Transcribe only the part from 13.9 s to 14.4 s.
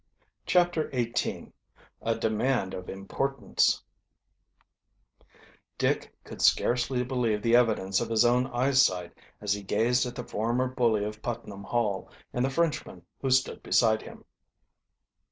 him.